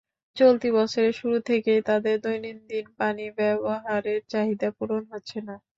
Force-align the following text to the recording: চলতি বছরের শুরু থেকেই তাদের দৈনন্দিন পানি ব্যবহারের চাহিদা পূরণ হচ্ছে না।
চলতি 0.37 0.69
বছরের 0.77 1.13
শুরু 1.13 1.37
থেকেই 1.43 1.81
তাদের 1.83 2.15
দৈনন্দিন 2.23 2.85
পানি 2.99 3.25
ব্যবহারের 3.37 4.19
চাহিদা 4.29 4.69
পূরণ 4.77 5.03
হচ্ছে 5.11 5.37
না। 5.41 5.55